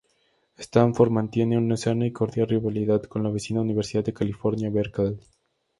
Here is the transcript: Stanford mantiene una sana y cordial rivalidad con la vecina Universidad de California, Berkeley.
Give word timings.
Stanford 0.57 1.11
mantiene 1.11 1.59
una 1.59 1.77
sana 1.77 2.07
y 2.07 2.11
cordial 2.11 2.47
rivalidad 2.47 3.03
con 3.03 3.21
la 3.21 3.29
vecina 3.29 3.61
Universidad 3.61 4.03
de 4.03 4.15
California, 4.15 4.67
Berkeley. 4.71 5.19